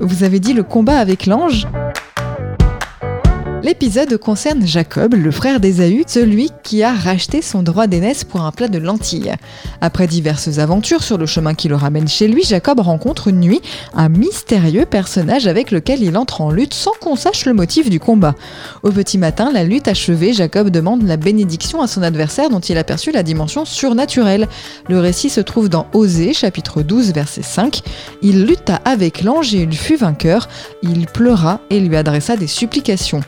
Vous 0.00 0.24
avez 0.24 0.40
dit 0.40 0.52
le 0.52 0.62
combat 0.62 0.98
avec 0.98 1.26
l'ange 1.26 1.66
L'épisode 3.64 4.18
concerne 4.18 4.66
Jacob, 4.66 5.14
le 5.14 5.30
frère 5.30 5.58
d'Ésaü, 5.58 6.04
celui 6.06 6.50
qui 6.62 6.82
a 6.82 6.92
racheté 6.92 7.40
son 7.40 7.62
droit 7.62 7.86
d'aînesse 7.86 8.22
pour 8.22 8.42
un 8.42 8.52
plat 8.52 8.68
de 8.68 8.76
lentilles. 8.76 9.32
Après 9.80 10.06
diverses 10.06 10.58
aventures 10.58 11.02
sur 11.02 11.16
le 11.16 11.24
chemin 11.24 11.54
qui 11.54 11.68
le 11.68 11.74
ramène 11.74 12.06
chez 12.06 12.28
lui, 12.28 12.44
Jacob 12.44 12.80
rencontre 12.80 13.28
une 13.28 13.40
nuit 13.40 13.62
un 13.94 14.10
mystérieux 14.10 14.84
personnage 14.84 15.46
avec 15.46 15.70
lequel 15.70 16.02
il 16.02 16.18
entre 16.18 16.42
en 16.42 16.50
lutte 16.50 16.74
sans 16.74 16.90
qu'on 17.00 17.16
sache 17.16 17.46
le 17.46 17.54
motif 17.54 17.88
du 17.88 18.00
combat. 18.00 18.34
Au 18.82 18.90
petit 18.90 19.16
matin, 19.16 19.50
la 19.50 19.64
lutte 19.64 19.88
achevée, 19.88 20.34
Jacob 20.34 20.68
demande 20.68 21.02
la 21.02 21.16
bénédiction 21.16 21.80
à 21.80 21.86
son 21.86 22.02
adversaire 22.02 22.50
dont 22.50 22.60
il 22.60 22.76
aperçut 22.76 23.12
la 23.12 23.22
dimension 23.22 23.64
surnaturelle. 23.64 24.46
Le 24.90 25.00
récit 25.00 25.30
se 25.30 25.40
trouve 25.40 25.70
dans 25.70 25.86
Osée, 25.94 26.34
chapitre 26.34 26.82
12, 26.82 27.14
verset 27.14 27.40
5. 27.40 27.80
Il 28.20 28.44
lutta 28.44 28.82
avec 28.84 29.22
l'ange 29.22 29.54
et 29.54 29.62
il 29.62 29.74
fut 29.74 29.96
vainqueur. 29.96 30.48
Il 30.82 31.06
pleura 31.06 31.60
et 31.70 31.80
lui 31.80 31.96
adressa 31.96 32.36
des 32.36 32.46
supplications. 32.46 33.22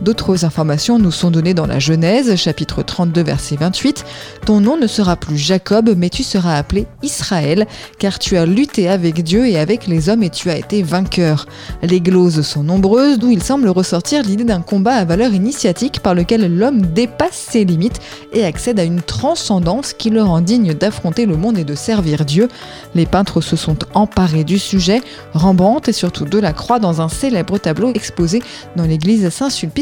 D'autres 0.00 0.44
informations 0.44 0.98
nous 0.98 1.12
sont 1.12 1.30
données 1.30 1.54
dans 1.54 1.66
la 1.66 1.78
Genèse, 1.78 2.34
chapitre 2.36 2.82
32, 2.82 3.22
verset 3.22 3.56
28. 3.56 4.04
Ton 4.46 4.60
nom 4.60 4.76
ne 4.76 4.86
sera 4.86 5.16
plus 5.16 5.38
Jacob, 5.38 5.94
mais 5.96 6.10
tu 6.10 6.24
seras 6.24 6.56
appelé 6.56 6.86
Israël, 7.02 7.66
car 7.98 8.18
tu 8.18 8.36
as 8.36 8.46
lutté 8.46 8.88
avec 8.88 9.22
Dieu 9.22 9.46
et 9.46 9.58
avec 9.58 9.86
les 9.86 10.08
hommes 10.08 10.24
et 10.24 10.30
tu 10.30 10.50
as 10.50 10.56
été 10.56 10.82
vainqueur. 10.82 11.46
Les 11.82 12.00
gloses 12.00 12.42
sont 12.42 12.64
nombreuses, 12.64 13.18
d'où 13.18 13.30
il 13.30 13.42
semble 13.42 13.68
ressortir 13.68 14.22
l'idée 14.22 14.44
d'un 14.44 14.60
combat 14.60 14.94
à 14.94 15.04
valeur 15.04 15.32
initiatique 15.34 16.00
par 16.00 16.14
lequel 16.14 16.56
l'homme 16.56 16.82
dépasse 16.82 17.46
ses 17.50 17.64
limites 17.64 18.00
et 18.32 18.44
accède 18.44 18.80
à 18.80 18.84
une 18.84 19.02
transcendance 19.02 19.92
qui 19.92 20.10
le 20.10 20.22
rend 20.22 20.40
digne 20.40 20.74
d'affronter 20.74 21.26
le 21.26 21.36
monde 21.36 21.58
et 21.58 21.64
de 21.64 21.74
servir 21.74 22.24
Dieu. 22.24 22.48
Les 22.94 23.06
peintres 23.06 23.40
se 23.40 23.56
sont 23.56 23.76
emparés 23.94 24.44
du 24.44 24.58
sujet, 24.58 25.00
Rembrandt 25.34 25.88
et 25.88 25.92
surtout 25.92 26.24
Delacroix 26.24 26.78
dans 26.78 27.00
un 27.00 27.08
célèbre 27.08 27.58
tableau 27.58 27.92
exposé 27.92 28.42
dans 28.76 28.84
l'église 28.84 29.28
Saint-Sulpice 29.28 29.81